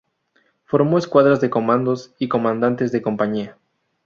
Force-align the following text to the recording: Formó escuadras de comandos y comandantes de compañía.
Formó 0.65 0.97
escuadras 0.97 1.41
de 1.41 1.51
comandos 1.51 2.15
y 2.17 2.27
comandantes 2.27 2.91
de 2.91 3.03
compañía. 3.03 3.59